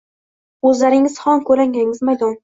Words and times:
O`zlaring 0.69 1.03
Xon 1.15 1.43
ko`lankangiz 1.49 2.01
maydon 2.09 2.33